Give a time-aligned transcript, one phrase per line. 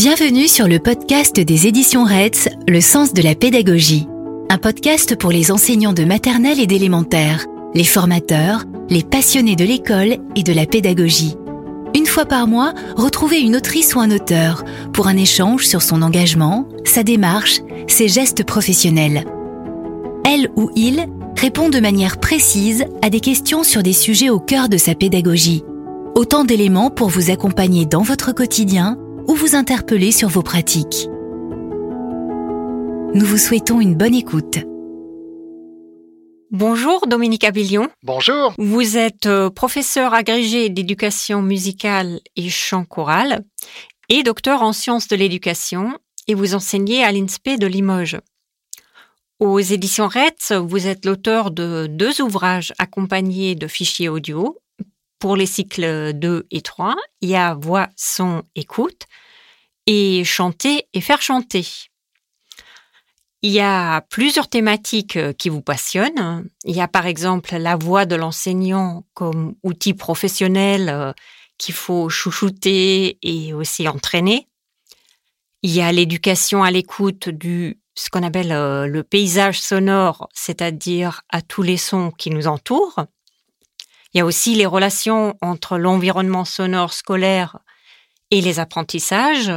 [0.00, 4.06] Bienvenue sur le podcast des éditions RETS, Le sens de la pédagogie.
[4.48, 10.18] Un podcast pour les enseignants de maternelle et d'élémentaire, les formateurs, les passionnés de l'école
[10.36, 11.34] et de la pédagogie.
[11.96, 16.00] Une fois par mois, retrouvez une autrice ou un auteur pour un échange sur son
[16.02, 19.24] engagement, sa démarche, ses gestes professionnels.
[20.24, 24.68] Elle ou il répond de manière précise à des questions sur des sujets au cœur
[24.68, 25.64] de sa pédagogie.
[26.14, 28.96] Autant d'éléments pour vous accompagner dans votre quotidien
[29.28, 31.06] ou vous interpeller sur vos pratiques.
[33.14, 34.58] Nous vous souhaitons une bonne écoute.
[36.50, 37.88] Bonjour Dominique Avillon.
[38.02, 38.54] Bonjour.
[38.56, 43.44] Vous êtes euh, professeur agrégé d'éducation musicale et chant choral
[44.08, 48.18] et docteur en sciences de l'éducation et vous enseignez à l'INSPE de Limoges.
[49.40, 54.58] Aux éditions RETS, vous êtes l'auteur de deux ouvrages accompagnés de fichiers audio.
[55.18, 59.06] Pour les cycles 2 et 3, il y a voix, son, écoute
[59.86, 61.66] et chanter et faire chanter.
[63.40, 66.48] Il y a plusieurs thématiques euh, qui vous passionnent.
[66.64, 71.12] Il y a par exemple la voix de l'enseignant comme outil professionnel euh,
[71.56, 74.48] qu'il faut chouchouter et aussi entraîner.
[75.62, 81.22] Il y a l'éducation à l'écoute du ce qu'on appelle euh, le paysage sonore, c'est-à-dire
[81.30, 83.06] à tous les sons qui nous entourent.
[84.12, 87.58] Il y a aussi les relations entre l'environnement sonore scolaire
[88.30, 89.52] et les apprentissages.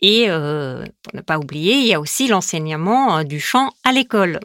[0.00, 3.92] Et euh, pour ne pas oublier, il y a aussi l'enseignement euh, du chant à
[3.92, 4.40] l'école.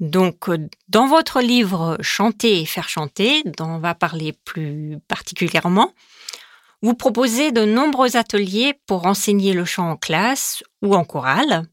[0.00, 5.92] Donc, euh, dans votre livre Chanter et faire chanter, dont on va parler plus particulièrement,
[6.80, 11.66] vous proposez de nombreux ateliers pour enseigner le chant en classe ou en chorale,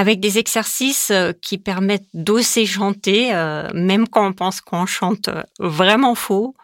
[0.00, 1.12] avec des exercices
[1.42, 3.32] qui permettent d'oser chanter,
[3.74, 6.54] même quand on pense qu'on chante vraiment faux,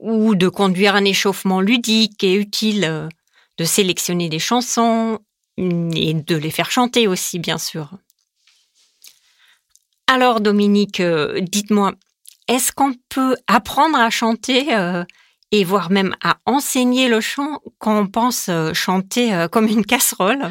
[0.00, 3.08] ou de conduire un échauffement ludique et utile
[3.56, 5.18] de sélectionner des chansons
[5.56, 7.90] et de les faire chanter aussi, bien sûr.
[10.06, 11.92] Alors, Dominique, euh, dites-moi,
[12.48, 15.04] est-ce qu'on peut apprendre à chanter euh,
[15.52, 20.50] et voire même à enseigner le chant quand on pense euh, chanter comme une casserole?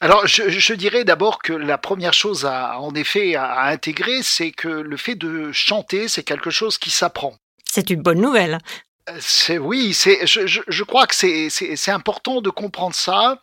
[0.00, 4.68] Alors, je, dirais d'abord que la première chose à, en effet, à intégrer, c'est que
[4.68, 7.36] le fait de chanter, c'est quelque chose qui s'apprend.
[7.64, 8.58] C'est une bonne nouvelle.
[9.20, 13.40] C'est oui, c'est je, je, je, crois que c'est c'est important de comprendre ça.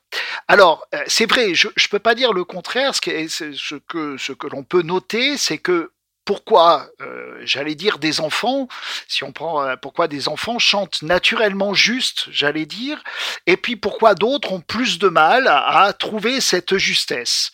[0.50, 2.94] Alors euh, c'est vrai, je je peux pas dire le contraire.
[2.94, 5.94] Ce, qui ce que ce que l'on peut noter, c'est que
[6.26, 8.68] pourquoi, euh, j'allais dire, des enfants,
[9.08, 13.04] si on prend euh, pourquoi des enfants chantent naturellement juste, j'allais dire,
[13.46, 17.52] et puis pourquoi d'autres ont plus de mal à, trouver cette justesse.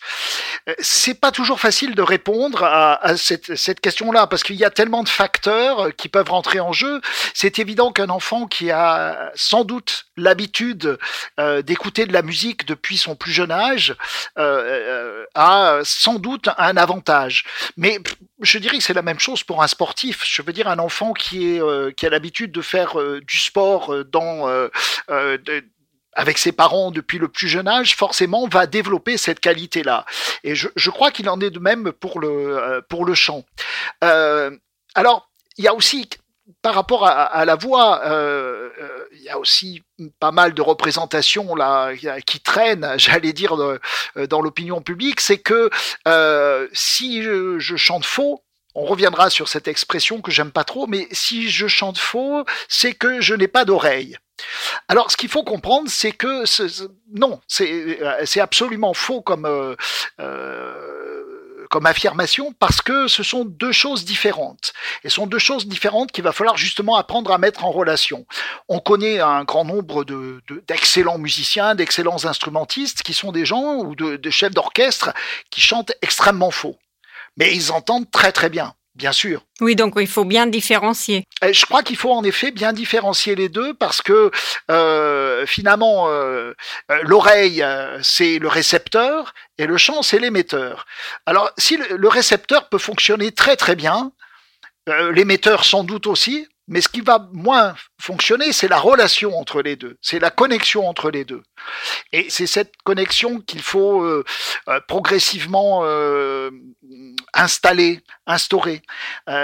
[0.68, 4.70] Euh, c'est pas toujours facile de répondre à, cette, cette question-là parce qu'il y a
[4.70, 7.00] tellement de facteurs qui peuvent rentrer en jeu.
[7.34, 10.98] C'est évident qu'un enfant qui a sans doute l'habitude
[11.62, 13.96] d'écouter de la musique depuis son plus jeune âge
[14.36, 17.44] a sans doute un avantage,
[17.76, 18.00] mais
[18.40, 20.22] je dirais que c'est la même chose pour un sportif.
[20.24, 24.68] Je veux dire un enfant qui euh, a l'habitude de faire euh, du sport euh,
[26.12, 30.04] avec ses parents depuis le plus jeune âge, forcément va développer cette qualité-là.
[30.44, 33.44] Et je, crois qu'il en est de même pour le chant.
[34.00, 36.08] alors il y a aussi
[36.62, 38.02] par rapport à, la voix,
[39.12, 39.82] il y a aussi
[40.18, 41.54] pas mal de représentations
[42.26, 43.56] qui traînent, j'allais dire,
[44.28, 45.20] dans l'opinion publique.
[45.20, 45.70] C'est que
[46.72, 48.42] si je, chante faux,
[48.74, 52.92] on reviendra sur cette expression que j'aime pas trop, mais si je chante faux, c'est
[52.92, 54.16] que je n'ai pas d'oreille.
[54.88, 56.44] Alors, ce qu'il faut comprendre, c'est que
[57.12, 59.74] non, c'est absolument faux comme euh,
[60.20, 64.72] euh, comme affirmation parce que ce sont deux choses différentes.
[65.04, 68.26] Et ce sont deux choses différentes qu'il va falloir justement apprendre à mettre en relation.
[68.68, 70.04] On connaît un grand nombre
[70.66, 75.12] d'excellents de, musiciens, d'excellents instrumentistes qui sont des gens ou de, de chefs d'orchestre
[75.50, 76.76] qui chantent extrêmement faux
[77.36, 78.74] mais ils entendent très très bien.
[78.96, 79.44] Bien sûr.
[79.60, 81.24] Oui, donc il faut bien différencier.
[81.42, 84.30] je crois qu'il faut en effet bien différencier les deux parce que
[84.70, 86.52] euh, finalement, euh,
[86.90, 87.64] euh, l'oreille,
[88.02, 90.86] c'est le récepteur et le chant, c'est l'émetteur.
[91.24, 94.12] Alors, si le récepteur peut fonctionner très très bien,
[95.12, 99.74] l'émetteur sans doute aussi, mais ce qui va moins fonctionner, c'est la relation entre les
[99.74, 101.42] deux, c'est la connexion entre les deux.
[102.12, 104.24] Et c'est cette connexion qu'il faut euh,
[104.86, 106.50] progressivement euh,
[107.34, 108.82] installer, instaurer.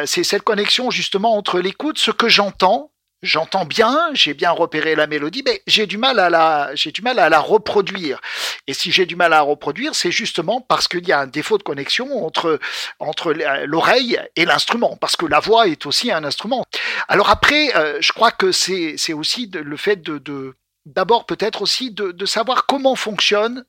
[0.05, 2.91] c'est cette connexion justement entre l'écoute, ce que j'entends,
[3.23, 7.03] j'entends bien, j'ai bien repéré la mélodie, mais j'ai du mal à la, j'ai du
[7.03, 8.21] mal à la reproduire.
[8.67, 11.27] Et si j'ai du mal à la reproduire, c'est justement parce qu'il y a un
[11.27, 12.59] défaut de connexion entre
[12.99, 13.33] entre
[13.65, 16.65] l'oreille et l'instrument, parce que la voix est aussi un instrument.
[17.09, 20.55] Alors après, euh, je crois que c'est c'est aussi le fait de
[20.87, 23.65] d'abord peut-être aussi de, savoir comment fonctionne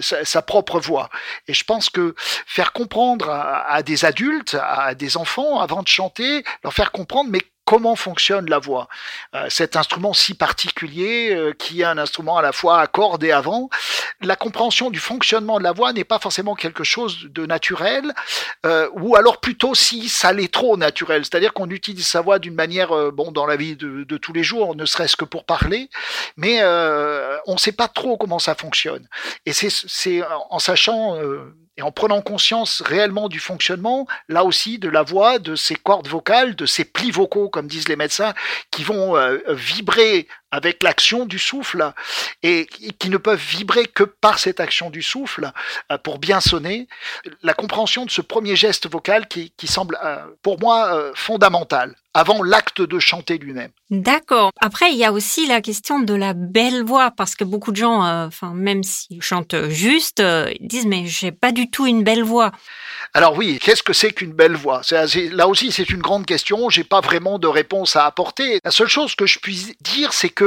[0.00, 1.08] sa, propre voix.
[1.48, 6.44] Et je pense que faire comprendre à, des adultes, à des enfants, avant de chanter,
[6.64, 7.40] leur faire comprendre, mais
[7.70, 8.88] comment fonctionne la voix.
[9.36, 13.22] Euh, cet instrument si particulier, euh, qui est un instrument à la fois à cordes
[13.22, 13.70] et à vent,
[14.22, 18.12] la compréhension du fonctionnement de la voix n'est pas forcément quelque chose de naturel,
[18.66, 22.56] euh, ou alors plutôt si ça l'est trop naturel, c'est-à-dire qu'on utilise sa voix d'une
[22.56, 25.90] manière, bon, dans la vie de, de tous les jours, ne serait-ce que pour parler,
[26.36, 26.60] mais
[27.46, 29.06] on ne sait pas trop comment ça fonctionne.
[29.46, 31.16] Et c'est en sachant
[31.80, 36.08] et en prenant conscience réellement du fonctionnement, là aussi, de la voix, de ses cordes
[36.08, 38.34] vocales, de ses plis vocaux, comme disent les médecins,
[38.70, 41.92] qui vont euh, vibrer avec l'action du souffle
[42.42, 42.66] et
[42.98, 45.52] qui ne peuvent vibrer que par cette action du souffle
[45.90, 46.88] euh, pour bien sonner.
[47.42, 52.42] La compréhension de ce premier geste vocal qui, semble euh, pour moi euh, fondamental avant
[52.42, 53.70] l'acte de chanter lui-même.
[53.90, 54.50] D'accord.
[54.60, 57.76] Après, il y a aussi la question de la belle voix, parce que beaucoup de
[57.76, 62.24] gens, enfin, même s'ils chantent juste, ils disent mais j'ai pas du tout une belle
[62.24, 62.50] voix.
[63.14, 64.82] Alors oui, qu'est-ce que c'est qu'une belle voix?
[64.90, 66.68] Là aussi, c'est une grande question.
[66.68, 68.60] J'ai pas vraiment de réponse à apporter.
[68.64, 70.39] La seule chose que je puisse dire, c'est que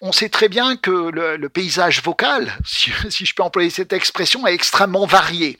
[0.00, 2.90] on sait très bien que le, paysage vocal, si,
[3.26, 5.58] je peux employer cette expression, est extrêmement varié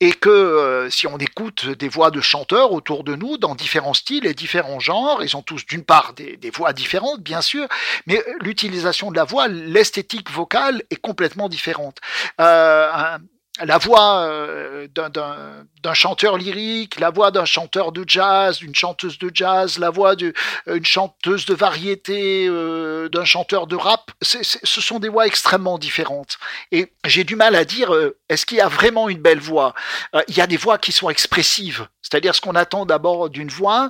[0.00, 3.94] et que euh, si on écoute des voix de chanteurs autour de nous dans différents
[3.94, 7.66] styles et différents genres, ils ont tous d'une part des, voix différentes bien sûr,
[8.06, 11.98] mais l'utilisation de la voix, l'esthétique vocale est complètement différente.
[12.40, 13.18] Euh,
[13.60, 19.30] la voix euh, d'un chanteur lyrique, la voix d'un chanteur de jazz, d'une chanteuse de
[19.32, 20.32] jazz, la voix d'une
[20.84, 26.38] chanteuse de variété, euh, d'un chanteur de rap, ce sont des voix extrêmement différentes.
[26.70, 29.74] Et j'ai du mal à dire, euh, est-ce qu'il y a vraiment une belle voix?
[30.28, 33.88] Il y a des voix qui sont expressives, c'est-à-dire ce qu'on attend d'abord d'une voix,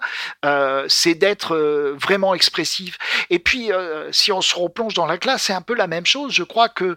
[0.88, 1.56] c'est d'être
[2.00, 2.96] vraiment expressive.
[3.30, 3.70] Et puis,
[4.12, 6.32] si on se replonge dans la classe, c'est un peu la même chose.
[6.32, 6.96] Je crois que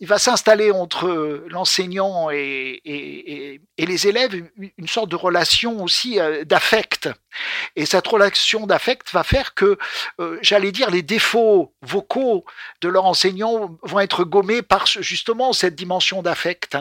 [0.00, 4.30] va s'installer entre l'enseignant et, les élèves
[4.78, 7.08] une sorte de relation aussi euh, d'affect.
[7.76, 9.78] Et cette relation d'affect va faire que,
[10.20, 12.44] euh, j'allais dire, les défauts vocaux
[12.80, 16.76] de leur enseignant vont être gommés par justement cette dimension d'affect.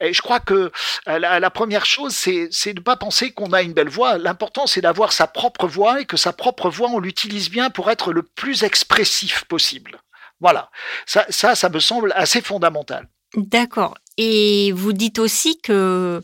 [0.00, 0.72] Et je crois que
[1.08, 4.18] euh, la, première chose, c'est de ne pas penser qu'on a une belle voix.
[4.18, 7.90] L'important, c'est d'avoir sa propre voix et que sa propre voix, on l'utilise bien pour
[7.90, 10.00] être le plus expressif possible.
[10.40, 10.70] Voilà,
[11.06, 13.08] ça, ça, ça me semble assez fondamental.
[13.36, 13.96] D'accord.
[14.16, 16.22] Et vous dites aussi que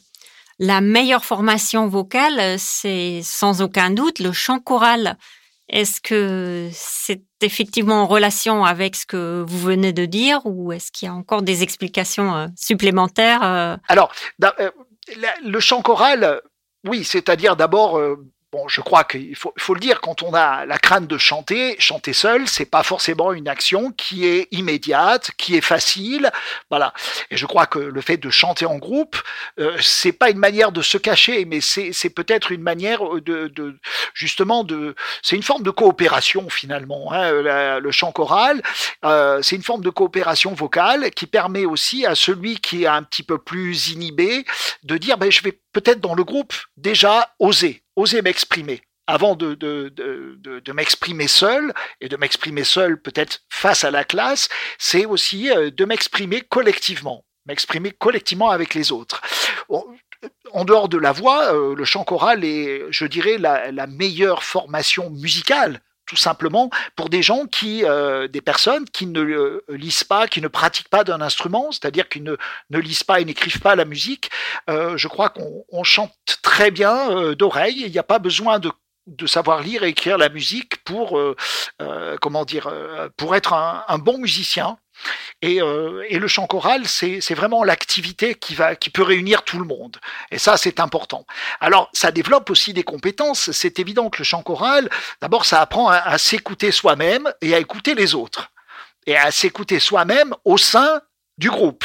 [0.58, 5.16] la meilleure formation vocale, c'est sans aucun doute le chant choral.
[5.70, 10.90] Est-ce que c'est effectivement en relation avec ce que vous venez de dire ou est-ce
[10.90, 13.76] qu'il y a encore des explications euh, supplémentaires euh?
[13.88, 14.12] Alors,
[15.16, 16.40] euh, le chant choral,
[16.86, 18.00] oui, c'est-à-dire d'abord
[18.52, 21.76] Bon, je crois qu'il faut, faut, le dire, quand on a la crainte de chanter,
[21.78, 26.32] chanter seul, c'est pas forcément une action qui est immédiate, qui est facile,
[26.68, 26.92] voilà.
[27.30, 29.16] Et je crois que le fait de chanter en groupe,
[29.60, 33.78] euh, c'est pas une manière de se cacher, mais c'est peut-être une manière de, de,
[34.14, 37.12] justement de, c'est une forme de coopération finalement.
[37.12, 37.30] Hein,
[37.78, 38.62] le chant choral,
[39.04, 43.04] euh, c'est une forme de coopération vocale qui permet aussi à celui qui est un
[43.04, 44.44] petit peu plus inhibé
[44.82, 49.54] de dire, ben je vais peut-être dans le groupe déjà oser oser m'exprimer avant de,
[49.54, 55.70] de, m'exprimer seul, et de m'exprimer seul peut-être face à la classe, c'est aussi euh,
[55.70, 59.20] de m'exprimer collectivement, m'exprimer collectivement avec les autres.
[60.52, 65.10] En dehors de la voix, euh, le chant choral est, je dirais, la meilleure formation
[65.10, 65.80] musicale
[66.10, 70.40] tout simplement pour des gens qui, euh, des personnes qui ne euh, lisent pas, qui
[70.40, 72.36] ne pratiquent pas d'un instrument, c'est-à-dire qui ne,
[72.70, 74.28] ne, lisent pas et n'écrivent pas la musique.
[74.68, 76.12] Euh, je crois qu'on chante
[76.42, 77.82] très bien d'oreille.
[77.86, 78.72] Il n'y a pas besoin de
[79.06, 81.18] de savoir lire et écrire la musique pour
[82.20, 82.70] comment dire
[83.16, 84.76] pour être un bon musicien
[85.44, 89.96] euh, et, le chant choral, c'est vraiment l'activité qui, qui peut réunir tout le monde.
[90.30, 91.26] Et ça, c'est important.
[91.60, 93.50] Alors, ça développe aussi des compétences.
[93.52, 97.94] C'est évident que le chant choral, d'abord, ça apprend à s'écouter soi-même et à écouter
[97.94, 98.50] les autres.
[99.06, 101.00] Et à s'écouter soi-même au sein
[101.38, 101.84] du groupe.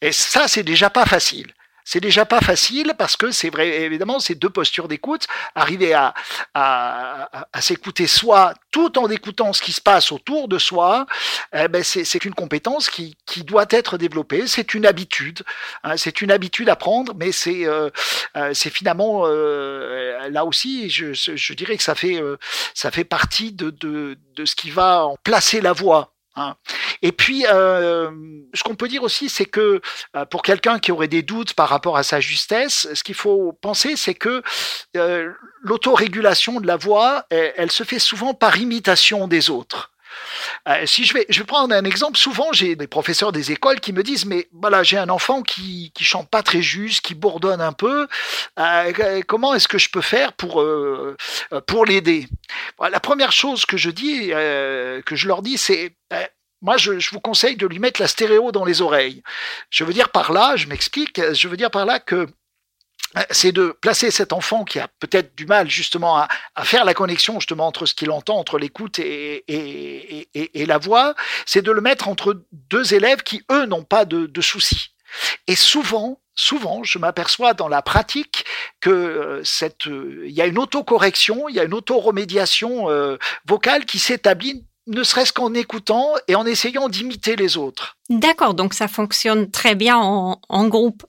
[0.00, 1.52] Et ça, c'est déjà pas facile.
[1.84, 5.26] C'est déjà pas facile parce que c'est vrai, évidemment, c'est deux postures d'écoute.
[5.54, 6.14] Arriver à,
[6.54, 11.06] à, s'écouter soi tout en écoutant ce qui se passe autour de soi,
[11.54, 14.46] eh ben c'est une compétence qui, qui, doit être développée.
[14.46, 15.42] C'est une habitude.
[15.84, 17.90] Hein, c'est une habitude à prendre, mais c'est euh,
[18.36, 22.22] euh finalement euh, là aussi, je, je, dirais que ça fait,
[22.74, 26.56] ça fait partie de, de, de ce qui va en placer la voix Hein.
[27.02, 28.10] Et puis, euh,
[28.54, 29.82] ce qu'on peut dire aussi, c'est que
[30.16, 33.52] euh, pour quelqu'un qui aurait des doutes par rapport à sa justesse, ce qu'il faut
[33.60, 34.42] penser, c'est que
[34.96, 35.30] euh,
[35.62, 39.90] l'autorégulation de la voix, elle, se fait souvent par imitation des autres.
[40.84, 42.18] Si je vais, je vais prendre un exemple.
[42.18, 45.90] Souvent, j'ai des professeurs des écoles qui me disent, mais voilà, j'ai un enfant qui
[45.94, 48.06] qui chante pas très juste, qui bourdonne un peu.
[49.26, 50.62] Comment est-ce que je peux faire pour
[51.66, 52.28] pour l'aider?
[52.80, 55.94] La première chose que je dis, que je leur dis, c'est
[56.62, 59.22] moi, je, vous conseille de lui mettre la stéréo dans les oreilles.
[59.68, 62.28] Je veux dire par là, je m'explique, je veux dire par là que
[63.30, 66.28] c'est de placer cet enfant qui a peut-être du mal justement à,
[66.64, 69.44] faire la connexion justement entre ce qu'il entend, entre l'écoute et,
[70.54, 71.14] la voix,
[71.44, 74.94] c'est de le mettre entre deux élèves qui, eux, n'ont pas de, de soucis.
[75.48, 78.44] Et souvent, souvent, je m'aperçois dans la pratique
[78.80, 83.16] que euh, cette, euh, il y a une autocorrection, il y a une autoremédiation euh,
[83.46, 87.96] vocale qui s'établit ne serait-ce qu'en écoutant et en essayant d'imiter les autres.
[88.10, 91.04] D'accord, donc ça fonctionne très bien en, en groupe.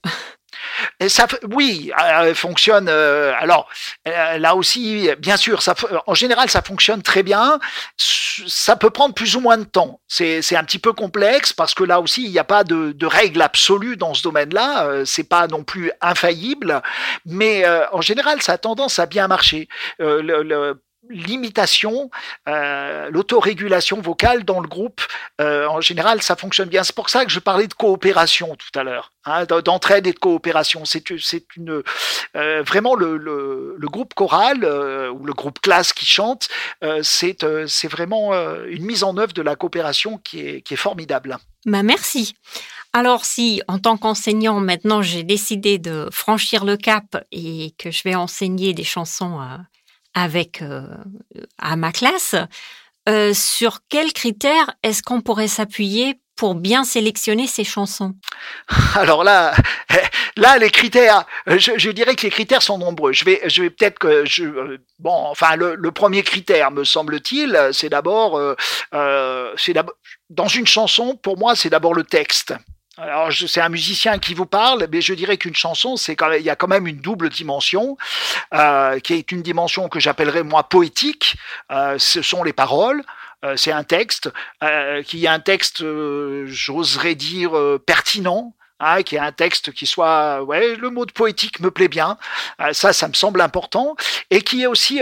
[1.08, 2.88] Ça, oui, euh, fonctionne.
[2.89, 3.70] Euh, alors
[4.08, 5.60] euh, là aussi, bien sûr,
[6.08, 7.60] en général, ça fonctionne très bien.
[7.98, 10.00] Ça peut prendre plus ou moins de temps.
[10.08, 13.41] C'est un petit peu complexe parce que là aussi, il n'y a pas de, règle
[13.41, 15.05] absolue dans ce domaine-là.
[15.05, 16.82] c'est pas non plus infaillible,
[17.25, 19.67] mais en général, ça a tendance à bien marcher.
[21.10, 22.10] L'imitation,
[22.48, 25.01] euh, l'autorégulation vocale dans le groupe,
[25.41, 26.83] euh, en général, ça fonctionne bien.
[26.83, 30.19] C'est pour ça que je parlais de coopération tout à l'heure, hein, d'entraide et de
[30.19, 30.86] coopération.
[30.86, 31.10] C'est
[31.55, 31.83] une
[32.36, 34.65] euh, vraiment le, le, groupe choral
[35.13, 36.48] ou le groupe classe qui chante,
[37.03, 38.33] c'est vraiment
[38.65, 41.38] une mise en œuvre de la coopération qui est, qui est formidable.
[41.65, 42.36] Bah merci.
[42.91, 48.01] Alors si, en tant qu'enseignant, maintenant j'ai décidé de franchir le cap et que je
[48.03, 49.39] vais enseigner des chansons
[50.13, 50.88] avec euh,
[51.58, 52.36] à ma classe,
[53.10, 58.15] euh, sur quels critères est-ce qu'on pourrait s'appuyer pour bien sélectionner ces chansons?
[58.96, 59.53] Alors là,
[60.38, 63.13] là les critères, je, je, dirais que les critères sont nombreux.
[63.13, 67.70] Je vais, je vais peut-être que je, bon, enfin le, le premier critère me semble-t-il,
[67.72, 68.55] c'est d'abord, euh,
[68.93, 69.96] euh c'est d'abord
[70.29, 72.53] dans une chanson, pour moi, c'est d'abord le texte.
[72.97, 76.39] Alors, c'est un musicien qui vous parle, mais je dirais qu'une chanson, c'est quand même,
[76.39, 77.97] il y a quand même une double dimension,
[78.53, 81.35] euh, qui est une dimension que j'appellerais moi poétique.
[81.71, 83.03] Euh, ce sont les paroles.
[83.43, 84.31] Euh, c'est un texte
[84.63, 87.51] euh, qui est un texte, euh, j'oserais dire
[87.85, 88.53] pertinent.
[88.79, 92.17] Hein, qui est un texte qui soit, ouais, le mot de poétique me plaît bien,
[92.73, 93.95] ça, ça me semble important,
[94.29, 95.01] et qui est aussi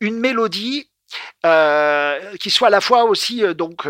[0.00, 0.90] une mélodie
[1.42, 3.86] qui soit à la fois aussi donc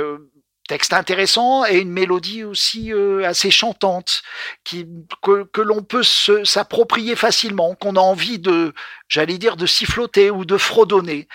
[0.68, 4.22] texte intéressant et une mélodie aussi euh, assez chantante
[4.64, 4.86] qui
[5.22, 8.72] que, que l'on peut s'approprier facilement, qu'on a envie de,
[9.08, 11.28] j'allais dire, de siffloter ou de fredonner.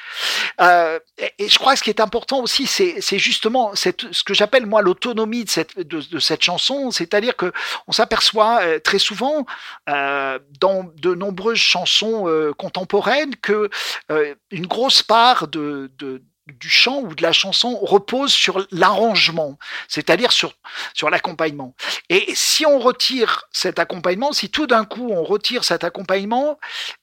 [0.61, 4.33] Euh, et, je crois que ce qui est important aussi, c'est justement cette, ce que
[4.33, 7.51] j'appelle moi l'autonomie de cette, de, de, cette chanson, c'est-à-dire que
[7.87, 9.45] on s'aperçoit euh, très souvent
[9.89, 13.69] euh, dans de nombreuses chansons euh, contemporaines que
[14.11, 19.57] euh, une grosse part de, de du chant ou de la chanson repose sur l'arrangement,
[19.87, 20.53] c'est-à-dire sur,
[20.93, 21.75] sur l'accompagnement.
[22.09, 26.59] Et si on retire cet accompagnement, si tout d'un coup on retire cet accompagnement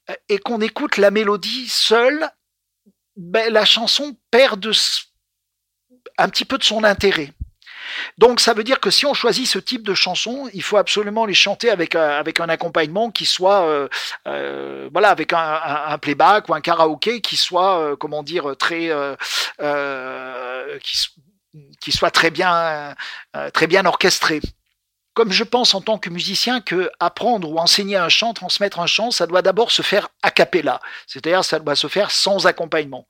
[0.09, 2.29] euh, et qu'on écoute la mélodie seule,
[3.15, 4.71] ben, la chanson perd de,
[6.17, 7.33] un petit peu de son intérêt.
[8.17, 11.25] Donc ça veut dire que si on choisit ce type de chansons, il faut absolument
[11.25, 13.87] les chanter avec, euh, avec un accompagnement qui soit, euh,
[14.27, 18.91] euh, voilà, avec un, un, playback ou un karaoké qui soit, comment dire, très,
[20.81, 20.97] qui,
[21.79, 22.95] qui, soit très bien,
[23.53, 24.41] très bien orchestré
[25.15, 28.85] comme je pense en tant que musicien que apprendre ou enseigner un chant, transmettre un
[28.85, 33.07] chant, ça doit d'abord se faire a cappella, c'est-à-dire ça doit se faire sans accompagnement.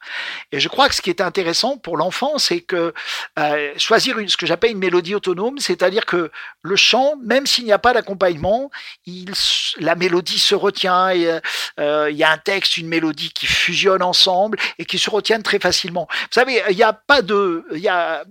[0.51, 2.93] Et je crois que ce qui est intéressant pour l'enfant, c'est que
[3.39, 6.31] euh, choisir ce que j'appelle une mélodie autonome, c'est-à-dire que
[6.61, 8.69] le chant, même s'il n'y a pas d'accompagnement,
[9.79, 11.39] la mélodie se retient, et,
[11.79, 15.43] euh, il y a un texte, une mélodie qui fusionnent ensemble et qui se retiennent
[15.43, 16.07] très facilement.
[16.11, 18.23] Vous savez, il n'y a pas de, y a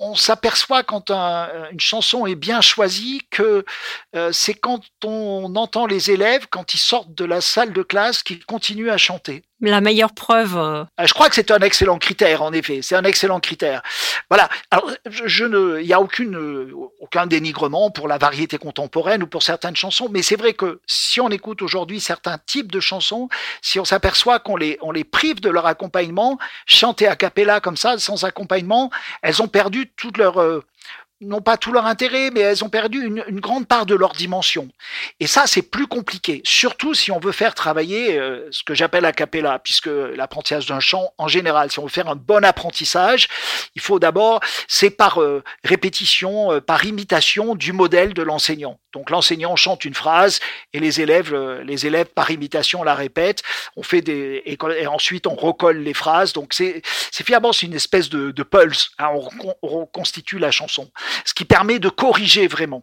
[0.00, 3.64] on s'aperçoit quand un, une chanson est bien choisie que
[4.14, 8.22] euh, c'est quand on entend les élèves, quand ils sortent de la salle de classe,
[8.22, 10.56] qu'ils continuent à chanter la meilleure preuve.
[10.56, 12.80] Euh, euh, je crois que c'est un excellent critère, en effet.
[12.82, 13.82] C'est un excellent critère.
[14.30, 14.48] Voilà.
[14.70, 19.26] Alors, je, ne, il n'y a aucune, euh, aucun dénigrement pour la variété contemporaine ou
[19.26, 23.28] pour certaines chansons, mais c'est vrai que si on écoute aujourd'hui certains types de chansons,
[23.62, 27.76] si on s'aperçoit qu'on les, on les prive de leur accompagnement, chanter a cappella comme
[27.76, 28.90] ça, sans accompagnement,
[29.22, 30.62] elles ont perdu toute leur,
[31.20, 34.68] non pas tout leur intérêt, mais elles ont perdu une, grande part de leur dimension.
[35.18, 39.04] Et ça, c'est plus compliqué, surtout si on veut faire travailler euh, ce que j'appelle
[39.04, 43.28] a cappella, puisque l'apprentissage d'un chant, en général, si on veut faire un bon apprentissage,
[43.74, 48.78] il faut d'abord, c'est par euh, répétition, euh, par imitation du modèle de l'enseignant.
[48.92, 50.40] Donc l'enseignant chante une phrase
[50.72, 53.42] et les élèves, les élèves par imitation la répètent.
[53.76, 56.32] On fait des et, ensuite on recolle les phrases.
[56.32, 56.80] Donc c'est
[57.12, 58.90] c'est finalement c'est une espèce de, de pulse.
[58.98, 59.10] Hein,
[59.62, 60.90] on reconstitue la chanson
[61.24, 62.82] ce qui permet de corriger vraiment.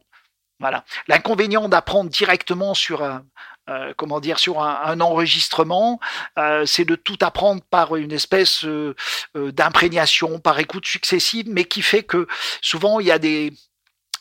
[0.59, 0.85] Voilà.
[1.07, 3.25] L'inconvénient d'apprendre directement sur un,
[3.67, 5.99] euh, comment dire, sur un, enregistrement,
[6.37, 8.93] euh, c'est de tout apprendre par une espèce euh,
[9.35, 12.27] d'imprégnation, par écoute successive, mais qui fait que
[12.61, 13.51] souvent il y a des,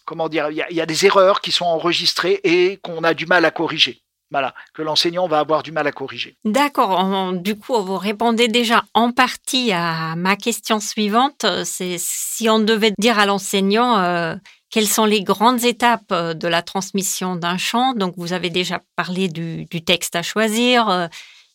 [0.06, 3.44] comment dire, il y a des erreurs qui sont enregistrées et qu'on a du mal
[3.44, 4.03] à corriger.
[4.30, 6.36] Voilà, que l'enseignant va avoir du mal à corriger.
[6.44, 7.32] D'accord.
[7.34, 11.46] Du coup, vous répondez déjà en partie à ma question suivante.
[11.64, 14.34] C'est si on devait dire à l'enseignant euh,
[14.70, 17.94] quelles sont les grandes étapes euh, de la transmission d'un chant?
[17.94, 21.06] Donc, vous avez déjà parlé du, texte à choisir, euh,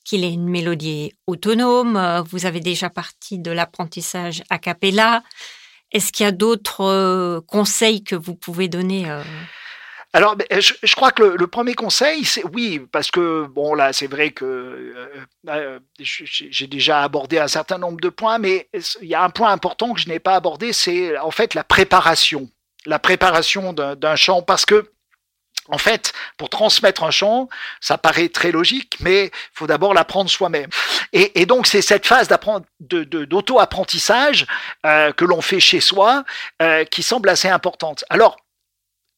[0.05, 2.23] qu'il ait une mélodie autonome.
[2.29, 5.21] vous avez déjà parti de l'apprentissage a cappella.
[5.91, 9.05] Est-ce qu'il y a d'autres conseils que vous pouvez donner
[10.11, 14.31] alors, je, crois que le, premier conseil, c'est oui, parce que bon là, c'est vrai
[14.31, 18.67] que euh, euh, j'ai déjà abordé un certain nombre de points, mais
[19.01, 21.63] il y a un point important que je n'ai pas abordé, c'est en fait la
[21.63, 22.49] préparation,
[22.87, 24.91] la préparation d'un chant, parce que
[25.71, 27.47] en fait, pour transmettre un chant,
[27.79, 30.71] ça paraît très logique, mais il faut d'abord l'apprendre soi-même.
[31.13, 32.27] Et, donc, c'est cette phase
[32.79, 34.47] d'auto-apprentissage
[34.87, 36.23] euh, que l'on fait chez soi
[36.89, 38.03] qui semble assez importante.
[38.09, 38.37] Alors,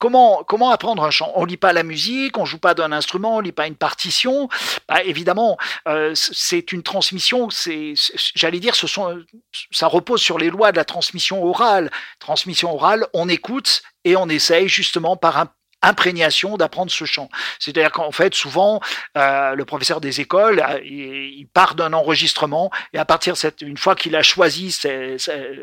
[0.02, 1.32] Comment, apprendre un chant?
[1.36, 4.50] On lit pas la musique, on joue pas d'un instrument, on lit pas une partition.
[4.90, 7.52] Bah, évidemment, euh, c'est une transmission.
[7.52, 7.94] C'est,
[8.34, 11.92] j'allais dire, ça repose sur les lois de la transmission orale.
[12.18, 17.30] Transmission orale, on écoute et on essaye justement par un imprégnation d'apprendre ce chant.
[17.60, 18.80] C'est-à-dire qu'en fait, souvent,
[19.18, 23.62] euh, le professeur des écoles, euh, il, part d'un enregistrement et à partir de cette,
[23.62, 24.78] une fois qu'il a choisi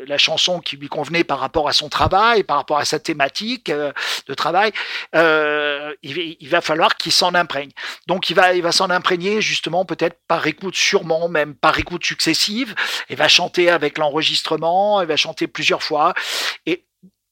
[0.07, 3.69] la chanson qui lui convenait par rapport à son travail, par rapport à sa thématique
[3.69, 3.91] euh,
[4.27, 4.71] de travail,
[6.03, 7.71] il, va falloir qu'il s'en imprègne.
[8.07, 12.05] Donc, il va, il va s'en imprégner justement peut-être par écoute, sûrement même par écoute
[12.05, 12.75] successive.
[13.09, 16.13] Il va chanter avec l'enregistrement, il va chanter plusieurs fois
[16.65, 16.85] et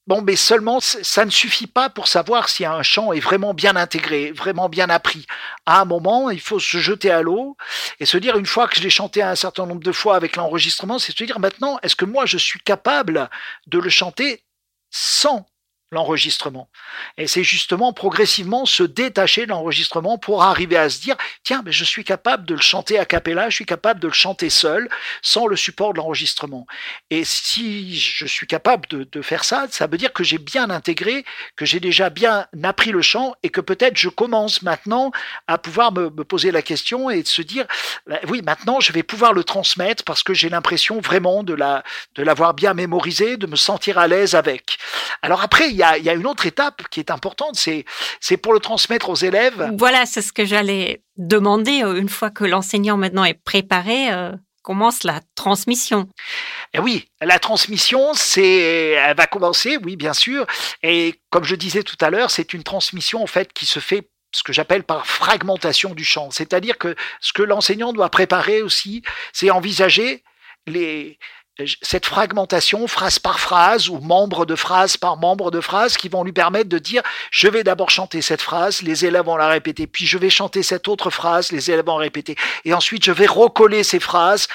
[0.08, 3.76] Bon, mais seulement, ça ne suffit pas pour savoir si un chant est vraiment bien
[3.76, 5.26] intégré, vraiment bien appris.
[5.66, 7.58] À un moment, il faut se jeter à l'eau
[8.00, 10.36] et se dire, une fois que je l'ai chanté un certain nombre de fois avec
[10.36, 13.28] l'enregistrement, c'est se dire maintenant, est-ce que moi, je suis capable
[13.66, 14.42] de le chanter
[14.88, 15.46] sans
[15.90, 16.68] l'enregistrement.
[17.16, 21.72] Et c'est justement progressivement se détacher de l'enregistrement pour arriver à se dire, tiens, mais
[21.72, 24.88] je suis capable de le chanter a cappella, je suis capable de le chanter seul,
[25.22, 26.66] sans le support de l'enregistrement.
[27.10, 31.24] Et si je suis capable de, faire ça, ça veut dire que j'ai bien intégré,
[31.56, 35.10] que j'ai déjà bien appris le chant et que peut-être je commence maintenant
[35.46, 37.66] à pouvoir me, poser la question et de se dire,
[38.06, 41.82] bah oui, maintenant je vais pouvoir le transmettre parce que j'ai l'impression vraiment de la,
[42.14, 44.78] de l'avoir bien mémorisé, de me sentir à l'aise avec.
[45.22, 47.84] Alors après, il y a, une autre étape qui est importante, c'est,
[48.36, 49.72] pour le transmettre aux élèves.
[49.76, 54.12] Voilà, c'est ce que j'allais demander euh, une fois que l'enseignant maintenant est préparé.
[54.12, 56.10] Euh, commence la transmission.
[56.74, 60.46] Et eh oui, la transmission, c'est, elle va commencer, oui, bien sûr.
[60.82, 64.10] Et comme je disais tout à l'heure, c'est une transmission en fait qui se fait
[64.30, 66.30] ce que j'appelle par fragmentation du champ.
[66.30, 70.22] C'est-à-dire que ce que l'enseignant doit préparer aussi, c'est envisager
[70.66, 71.18] les,
[71.82, 76.22] cette fragmentation, phrase par phrase, ou membre de phrase par membre de phrase, qui vont
[76.22, 79.86] lui permettre de dire, je vais d'abord chanter cette phrase, les élèves vont la répéter,
[79.86, 83.26] puis je vais chanter cette autre phrase, les élèves vont répéter, et ensuite je vais
[83.26, 84.46] recoller ces phrases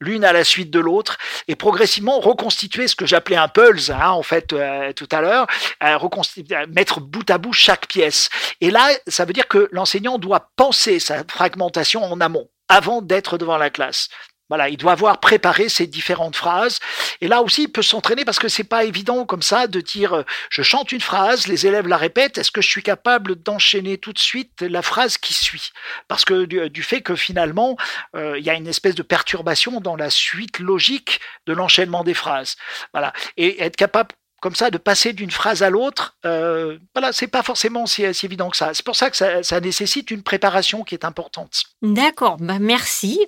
[0.00, 1.16] l'une à la suite de l'autre,
[1.48, 5.46] et progressivement reconstituer ce que j'appelais un pulse, hein, en fait, euh, tout à l'heure,
[5.82, 8.28] euh, mettre bout à bout chaque pièce.
[8.60, 13.38] Et là, ça veut dire que l'enseignant doit penser sa fragmentation en amont, avant d'être
[13.38, 14.10] devant la classe.
[14.48, 16.78] Voilà, il doit avoir préparé ces différentes phrases.
[17.20, 20.12] Et là aussi, il peut s'entraîner parce que c'est pas évident comme ça de dire
[20.14, 23.98] euh, je chante une phrase, les élèves la répètent, est-ce que je suis capable d'enchaîner
[23.98, 25.70] tout de suite la phrase qui suit?
[26.06, 27.76] Parce que du, fait que finalement,
[28.14, 32.14] euh, il y a une espèce de perturbation dans la suite logique de l'enchaînement des
[32.14, 32.56] phrases.
[32.92, 37.26] Voilà, et être capable comme ça de passer d'une phrase à l'autre, euh, voilà, c'est
[37.26, 38.74] pas forcément si, évident que ça.
[38.74, 41.64] C'est pour ça que ça, ça, nécessite une préparation qui est importante.
[41.82, 43.18] D'accord, bah merci.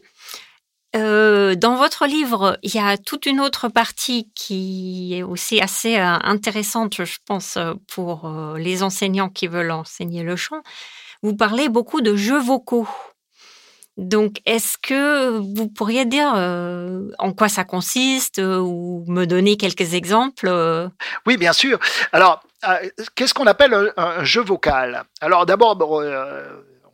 [0.96, 5.98] Euh, dans votre livre, il y a toute une autre partie qui est aussi assez
[5.98, 10.62] euh, intéressante, je pense, euh, pour les enseignants qui veulent enseigner le chant.
[11.22, 12.88] Vous parlez beaucoup de jeux vocaux.
[13.98, 16.32] Donc, est-ce que vous pourriez dire
[17.18, 20.48] en quoi ça consiste ou me donner quelques exemples?
[21.26, 21.80] Oui, bien sûr.
[22.12, 22.40] Alors,
[23.16, 25.02] qu'est-ce qu'on appelle un, jeu vocal?
[25.20, 25.76] Alors, d'abord,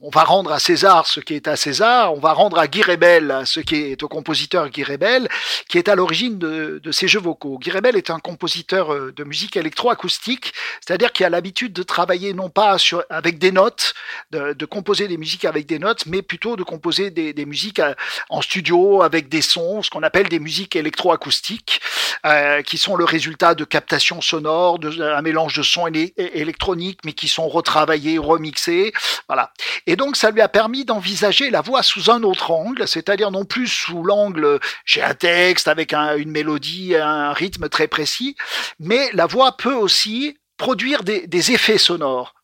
[0.04, 2.82] on va rendre à César ce qui est à César, on va rendre à Guy
[2.82, 5.28] Rebel ce qui est au compositeur Guy Rebel,
[5.70, 7.58] qui est à l'origine de, ces jeux vocaux.
[7.58, 10.52] Guy Rebel est un compositeur euh, de musique électroacoustique,
[10.86, 12.76] c'est-à-dire qu'il a l'habitude de travailler non pas
[13.08, 13.94] avec des notes,
[14.30, 17.94] de, composer des musiques avec des notes, mais plutôt de composer des, musiques euh,
[18.28, 21.80] en studio avec des sons, ce qu'on appelle des musiques électroacoustiques,
[22.26, 27.28] euh, qui sont le résultat de captations sonores, d'un mélange de sons électroniques, mais qui
[27.28, 28.92] sont retravaillés, remixés.
[29.28, 29.50] Voilà.
[29.96, 33.68] Donc, ça lui a permis d'envisager la voix sous un autre angle, c'est-à-dire non plus
[33.68, 38.37] sous l'angle j'ai un texte avec une mélodie, un rythme très précis,
[38.78, 42.35] mais la voix peut aussi produire des effets sonores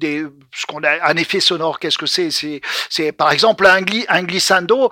[0.00, 2.30] ce qu'on a, un effet sonore, qu'est-ce que c'est?
[2.30, 4.90] C'est, c'est par exemple un, glissando,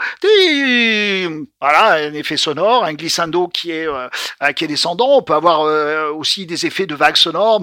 [1.61, 4.09] voilà, un effet sonore, un glissando qui est, euh,
[4.57, 5.19] qui est descendant.
[5.19, 7.61] On peut avoir euh, aussi des effets de vagues sonores.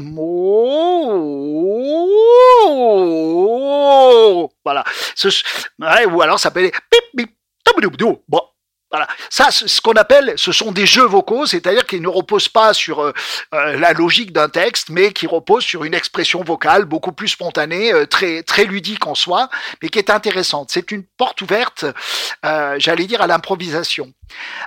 [4.63, 4.83] Voilà.
[6.11, 6.79] Ou alors ça peut être
[8.91, 9.07] voilà.
[9.29, 12.99] Ça, ce qu'on appelle, ce sont des jeux vocaux, c'est-à-dire qu'ils ne reposent pas sur
[12.99, 13.13] euh,
[13.53, 17.93] euh, la logique d'un texte, mais qui reposent sur une expression vocale beaucoup plus spontanée,
[17.93, 19.49] euh, très très ludique en soi,
[19.81, 20.71] mais qui est intéressante.
[20.71, 21.85] C'est une porte ouverte,
[22.43, 24.11] j'allais dire, à l'improvisation.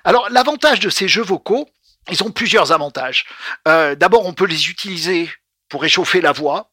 [0.04, 1.68] Alors, l'avantage de ces jeux vocaux,
[2.10, 3.26] ils ont plusieurs avantages.
[3.66, 5.30] D'abord, on peut les utiliser
[5.68, 6.70] pour réchauffer la voix.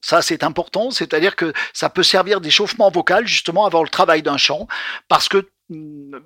[0.00, 4.38] Ça, c'est important, c'est-à-dire que ça peut servir d'échauffement vocal justement avant le travail d'un
[4.38, 4.66] chant,
[5.08, 5.48] parce que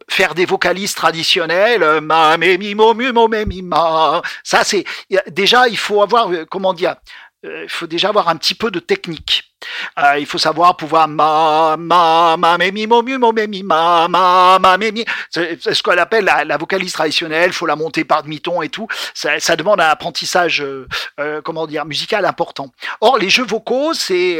[0.08, 4.22] faire des vocalises traditionnelles, ma, mi, mo, mu, mo, mi, ma.
[4.42, 4.84] Ça, c'est
[5.28, 6.96] déjà, il faut avoir, euh, comment dire,
[7.44, 9.54] euh, il faut déjà avoir un petit peu de technique.
[9.98, 14.58] Euh, il faut savoir pouvoir ma ma ma mi mo mu mo mi ma ma
[14.58, 17.50] ma mi c'est ce qu'on appelle la, la, vocalise traditionnelle.
[17.50, 18.86] Il faut la monter par demi-ton et tout.
[19.14, 22.70] Ça, ça demande un apprentissage euh, comment dire musical important.
[23.00, 24.38] Or les jeux vocaux c'est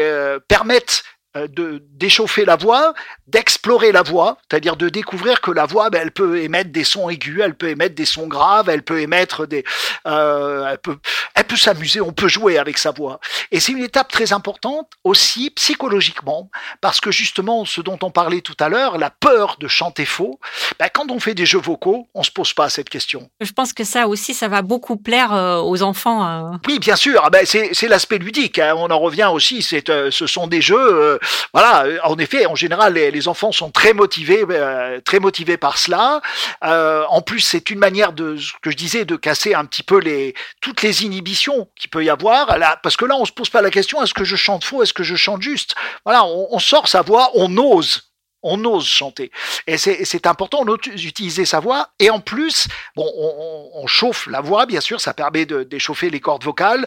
[0.49, 2.92] permettent euh, de d'échauffer la voix,
[3.27, 7.09] d'explorer la voix, c'est-à-dire de découvrir que la voix, ben, elle peut émettre des sons
[7.09, 9.64] aigus, elle peut émettre des sons graves, elle peut émettre des,
[10.07, 10.99] euh, elle peut,
[11.35, 13.20] elle peut s'amuser, on peut jouer avec sa voix.
[13.51, 18.40] Et c'est une étape très importante aussi psychologiquement, parce que justement, ce dont on parlait
[18.40, 20.38] tout à l'heure, la peur de chanter faux,
[20.79, 23.29] ben, quand on fait des jeux vocaux, on se pose pas cette question.
[23.40, 26.59] Je pense que ça aussi, ça va beaucoup plaire euh, aux enfants.
[26.66, 27.23] Oui, bien sûr.
[27.25, 28.59] Ah ben, c'est l'aspect ludique.
[28.59, 28.75] Hein.
[28.77, 29.62] On en revient aussi.
[29.62, 31.18] C'est, ce sont des jeux
[31.53, 35.79] voilà, euh, en effet, en général, les, enfants sont très motivés, euh, très motivés par
[35.79, 36.21] cela.
[36.65, 39.83] Euh, en plus, c'est une manière de, ce que je disais, de casser un petit
[39.83, 42.59] peu les toutes les inhibitions qu'il peut y avoir.
[42.59, 44.83] Là, parce que là, on se pose pas la question est-ce que je chante faux,
[44.83, 45.75] est-ce que je chante juste?
[46.05, 48.03] Voilà, on, sort sa voix, on ose
[48.44, 49.33] on ose chanter.
[49.66, 51.88] Et c'est important d'utiliser sa voix.
[51.98, 56.44] Et en plus, bon, on, chauffe la voix, bien sûr, ça permet d'échauffer les cordes
[56.44, 56.87] vocales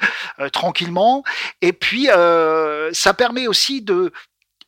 [0.54, 1.24] tranquillement.
[1.62, 2.08] Et puis,
[2.94, 4.12] ça permet aussi de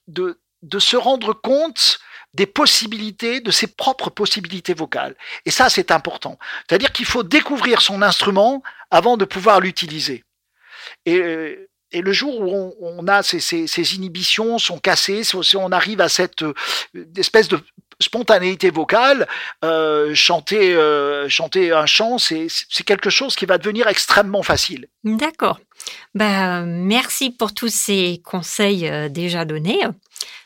[0.07, 1.99] de, de se rendre compte
[2.33, 5.15] des possibilités, de ses propres possibilités vocales.
[5.45, 6.37] Et ça, c'est important.
[6.67, 10.23] C'est-à-dire qu'il faut découvrir son instrument avant de pouvoir l'utiliser.
[11.05, 16.09] Et, et, le jour où on, a ces, inhibitions sont cassées, si on arrive à
[16.09, 16.53] cette euh,
[17.17, 17.59] espèce de
[18.01, 19.27] spontanéité vocale,
[19.63, 22.47] euh, chanter, euh, chanter un chant, c'est
[22.85, 24.87] quelque chose qui va devenir extrêmement facile.
[25.03, 25.59] D'accord.
[26.13, 29.81] Ben, merci pour tous ces conseils déjà donnés.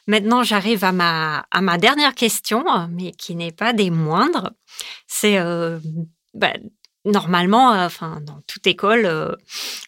[0.07, 4.51] Maintenant, j'arrive à ma, dernière question, mais qui n'est pas des moindres.
[5.07, 5.37] C'est
[6.33, 6.53] bah,
[7.05, 7.87] normalement, euh,
[8.21, 9.31] dans toute école, euh,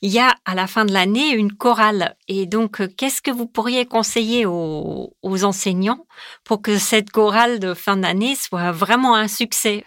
[0.01, 2.15] il y a à la fin de l'année une chorale.
[2.27, 6.05] Et donc, qu'est-ce que vous pourriez conseiller aux, enseignants
[6.43, 9.83] pour que cette chorale de fin d'année soit vraiment un succès?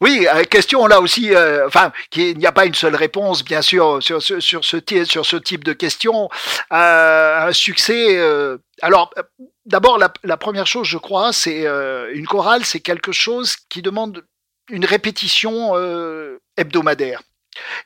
[0.00, 1.32] Oui, question là aussi,
[1.66, 5.64] enfin, qu'il n'y a pas une seule réponse, bien sûr, sur, ce, sur ce type
[5.64, 6.28] de question.
[6.70, 8.16] un succès,
[8.82, 9.22] alors, euh,
[9.66, 14.24] d'abord, la, première chose, je crois, c'est euh, une chorale, c'est quelque chose qui demande
[14.70, 17.22] une répétition euh, hebdomadaire.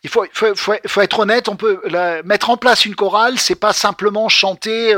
[0.02, 1.80] Il faut, être honnête, on peut
[2.24, 4.94] mettre en place une chorale, c'est pas simplement chanter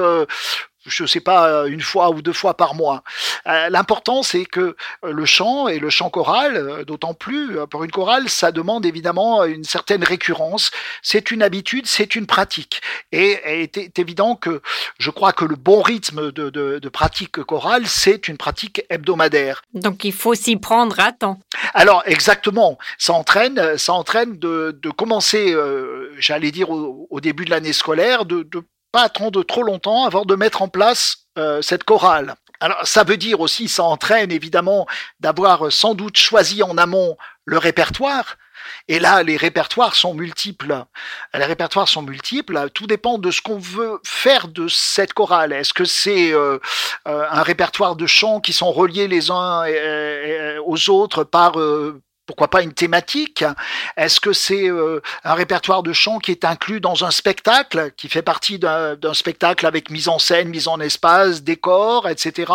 [0.86, 3.02] je sais pas, euh, une fois ou deux fois par mois.
[3.46, 7.90] Euh, l'important, c'est que euh, le chant et le chant choral, d'autant plus pour une
[7.90, 10.70] chorale, ça demande évidemment une certaine récurrence.
[11.02, 12.82] C'est une habitude, c'est une pratique.
[13.12, 14.62] Et il est évident que
[14.98, 19.62] je crois que le bon rythme de, pratique chorale, c'est une pratique hebdomadaire.
[19.72, 21.40] Donc il faut s'y prendre à temps.
[21.74, 25.54] Alors exactement, ça entraîne, ça entraîne de, commencer,
[26.18, 28.62] j'allais dire au, début de l'année scolaire, de, de
[28.94, 32.36] pas attendre trop longtemps avant de mettre en place euh, cette chorale.
[32.60, 34.86] Alors ça veut dire aussi, ça entraîne évidemment
[35.18, 38.36] d'avoir sans doute choisi en amont le répertoire,
[38.88, 40.84] et là, les répertoires sont multiples.
[41.32, 42.68] Les répertoires sont multiples.
[42.74, 45.52] Tout dépend de ce qu'on veut faire de cette chorale.
[45.52, 46.58] Est-ce que c'est euh,
[47.08, 49.64] euh, un répertoire de chants qui sont reliés les uns
[50.64, 51.54] aux autres par
[52.26, 53.44] pourquoi pas une thématique
[53.96, 58.08] Est-ce que c'est euh, un répertoire de chants qui est inclus dans un spectacle, qui
[58.08, 62.52] fait partie d'un spectacle avec mise en scène, mise en espace, décor, etc.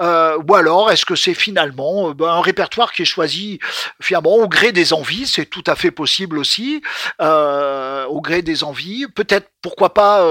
[0.00, 3.58] Euh, ou alors est-ce que c'est finalement euh, ben, un répertoire qui est choisi
[4.00, 6.82] finalement au gré des envies C'est tout à fait possible aussi,
[7.20, 9.06] au gré des envies.
[9.14, 10.24] Peut-être pourquoi pas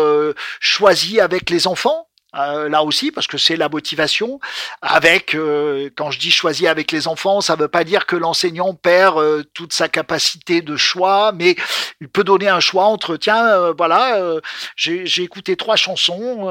[0.60, 2.08] choisi avec les enfants?
[2.38, 4.40] Euh, là aussi parce que c'est la motivation.
[4.82, 8.16] Avec, euh, quand je dis choisir avec les enfants, ça ne veut pas dire que
[8.16, 11.56] l'enseignant perd euh, toute sa capacité de choix, mais
[12.02, 14.40] il peut donner un choix entre tiens, voilà,
[14.76, 16.46] j'ai écouté trois chansons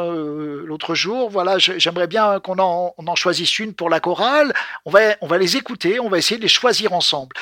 [0.64, 4.52] l'autre jour, voilà, j'aimerais bien qu'on en, en choisisse une pour la chorale.
[4.84, 7.34] On va, on va les écouter, on va essayer de les choisir ensemble.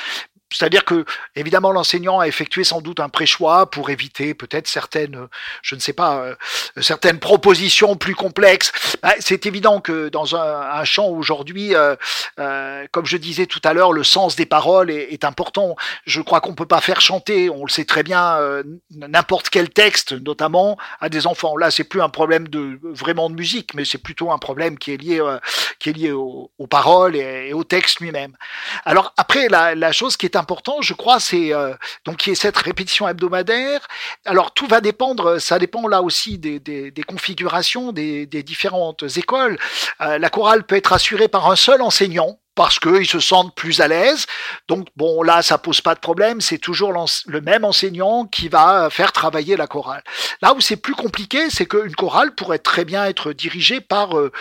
[0.52, 1.04] C'est-à-dire que,
[1.36, 5.28] évidemment, l'enseignant a effectué sans doute un pré-choix pour éviter peut-être certaines,
[5.62, 6.34] je ne sais pas, euh,
[6.80, 8.72] certaines propositions plus complexes.
[9.02, 11.94] Bah, c'est évident que dans un, chant aujourd'hui, euh,
[12.38, 15.76] euh, comme je disais tout à l'heure, le sens des paroles est, important.
[16.04, 18.40] Je crois qu'on peut pas faire chanter, on le sait très bien,
[18.90, 21.56] n'importe quel texte, notamment à des enfants.
[21.56, 24.92] Là, c'est plus un problème de vraiment de musique, mais c'est plutôt un problème qui
[24.92, 25.22] est lié,
[25.78, 28.36] qui est lié aux, paroles et, au texte lui-même.
[28.84, 31.74] Alors après, la, la chose qui est important, je crois, c'est euh,
[32.04, 33.80] donc qui est cette répétition hebdomadaire.
[34.26, 39.58] Alors tout va dépendre, ça dépend là aussi des, configurations des, différentes écoles.
[40.00, 43.80] Euh, la chorale peut être assurée par un seul enseignant parce qu'ils se sentent plus
[43.80, 44.26] à l'aise.
[44.68, 46.92] Donc bon, là, ça pose pas de problème, c'est toujours
[47.26, 50.02] le même enseignant qui va faire travailler la chorale.
[50.42, 54.32] Là où c'est plus compliqué, c'est qu'une chorale pourrait très bien être dirigée par euh,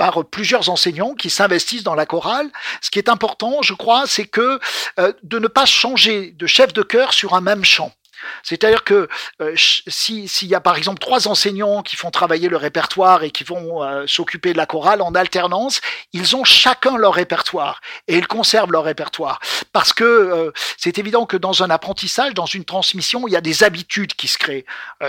[0.00, 2.48] par plusieurs enseignants qui s'investissent dans la chorale.
[2.80, 4.58] Ce qui est important, je crois, c'est que
[4.98, 7.92] euh, de ne pas changer de chef de chœur sur un même chant.
[8.42, 9.08] C'est-à-dire que
[9.40, 13.44] euh, s'il y a par exemple trois enseignants qui font travailler le répertoire et qui
[13.44, 15.80] vont euh, s'occuper de la chorale en alternance,
[16.12, 19.40] ils ont chacun leur répertoire et ils conservent leur répertoire.
[19.72, 23.40] Parce que euh, c'est évident que dans un apprentissage, dans une transmission, il y a
[23.40, 24.64] des habitudes qui se créent,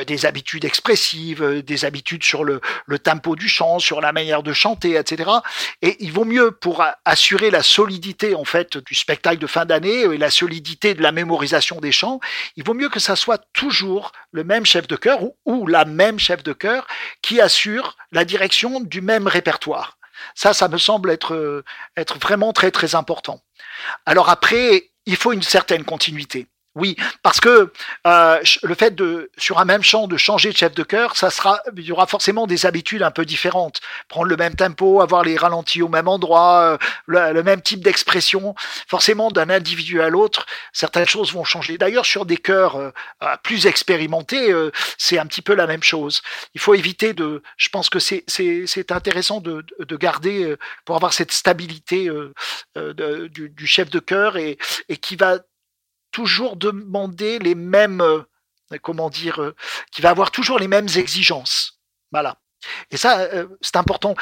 [0.08, 4.54] des habitudes expressives, des habitudes sur le, le, tempo du chant, sur la manière de
[4.54, 5.30] chanter, etc.
[5.82, 10.02] Et il vaut mieux pour assurer la solidité en fait du spectacle de fin d'année
[10.02, 12.19] et la solidité de la mémorisation des chants,
[12.56, 16.20] il vaut mieux que ça soit toujours le même chef de chœur ou, la même
[16.20, 16.88] chef de chœur
[17.22, 19.98] qui assure la direction du même répertoire.
[20.36, 21.64] Ça, ça me semble être,
[21.98, 23.42] être vraiment très très important.
[24.06, 26.48] Alors après, il faut une certaine continuité.
[26.74, 27.74] Oui, parce que
[28.08, 31.30] euh, le fait de, sur un même chant, de changer de chef de chœur, ça
[31.30, 33.82] sera, il y aura forcément des habitudes un peu différentes.
[34.08, 36.80] Prendre le même tempo, avoir les ralentis au même endroit,
[37.10, 38.56] euh, le, même type d'expression.
[38.88, 41.78] Forcément, d'un individu à l'autre, certaines choses vont changer.
[41.78, 42.92] D'ailleurs, sur des chœurs euh,
[43.44, 44.54] plus expérimentés,
[44.98, 46.22] c'est un petit peu la même chose.
[46.54, 50.56] Il faut éviter de, je pense que c'est c'est intéressant de, de garder
[50.86, 52.10] pour avoir cette stabilité
[52.76, 54.58] du, du, chef de chœur et,
[54.88, 55.40] et qui va
[56.12, 58.21] toujours demander les mêmes, euh,
[58.82, 59.56] comment dire, euh,
[59.91, 61.80] qui va avoir toujours les mêmes exigences.
[62.12, 62.38] Voilà.
[62.91, 64.13] Et ça, euh, c'est important.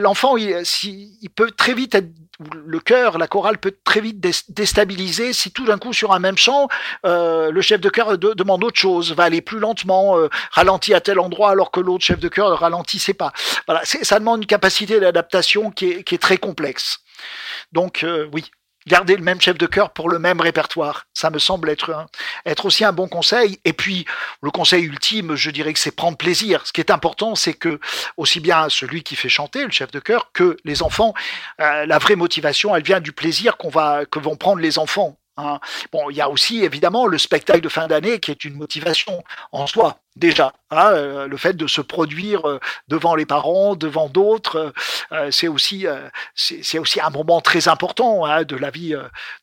[0.00, 2.10] L'enfant, il, peut très vite être,
[2.52, 6.36] le cœur, la chorale peut très vite déstabiliser si tout d'un coup sur un même
[6.36, 6.66] chant,
[7.04, 10.16] le chef de chœur demande autre chose, va aller plus lentement,
[10.50, 13.32] ralentit à tel endroit alors que l'autre chef de chœur ne ralentissait pas.
[13.68, 16.98] Voilà, ça demande une capacité d'adaptation qui est, très complexe.
[17.70, 18.50] Donc oui,
[18.86, 21.06] garder le même chef de chœur pour le même répertoire.
[21.14, 22.06] Ça me semble être,
[22.64, 23.58] aussi un bon conseil.
[23.64, 24.04] Et puis,
[24.42, 26.66] le conseil ultime, je dirais que c'est prendre plaisir.
[26.66, 27.80] Ce qui est important, c'est que
[28.16, 31.14] aussi bien celui qui fait chanter, le chef de chœur, que les enfants,
[31.60, 35.58] euh, la vraie motivation, elle vient du plaisir qu'on que vont prendre les enfants Hein.
[35.92, 39.24] Bon, il y a aussi évidemment le spectacle de fin d'année qui est une motivation
[39.50, 40.52] en soi déjà.
[40.70, 44.72] Hein, euh, le fait de se produire euh, devant les parents, devant d'autres,
[45.12, 45.86] euh, c'est aussi
[46.78, 48.94] aussi un moment très important hein, de la vie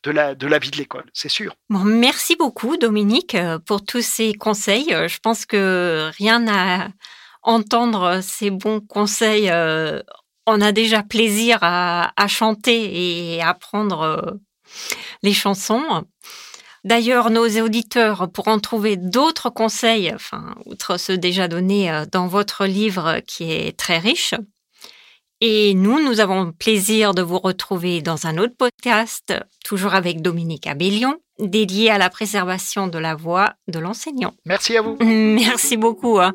[0.02, 1.54] de la de la vie de l'école, c'est sûr.
[1.68, 4.88] Bon, merci beaucoup Dominique pour tous ces conseils.
[4.88, 6.88] Je pense que rien à
[7.42, 9.50] entendre ces bons conseils.
[10.46, 14.38] on a déjà plaisir à, à chanter et à apprendre
[15.22, 16.04] les chansons.
[16.84, 22.66] D'ailleurs, nos auditeurs pourront trouver d'autres conseils, enfin, outre ceux déjà donnés euh, dans votre
[22.66, 24.34] livre qui est très riche.
[25.40, 30.68] Et nous, nous avons plaisir de vous retrouver dans un autre podcast, toujours avec Dominique
[30.68, 34.34] Abellion, dédié à la préservation de la voix de l'enseignant.
[34.46, 34.96] Merci à vous.
[35.00, 36.20] Merci beaucoup.
[36.20, 36.32] Hein.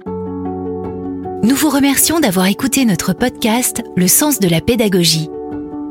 [1.43, 5.29] Nous vous remercions d'avoir écouté notre podcast Le sens de la pédagogie.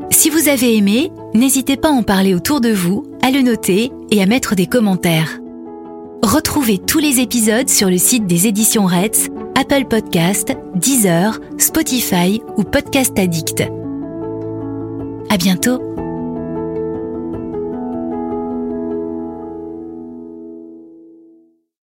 [0.09, 3.91] Si vous avez aimé, n'hésitez pas à en parler autour de vous, à le noter
[4.11, 5.39] et à mettre des commentaires.
[6.23, 12.63] Retrouvez tous les épisodes sur le site des éditions Retz, Apple Podcast, Deezer, Spotify ou
[12.63, 13.63] Podcast Addict.
[15.29, 16.06] À bientôt!